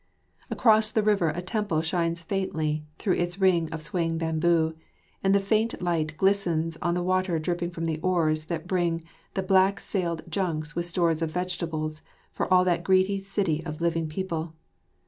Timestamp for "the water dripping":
6.95-7.69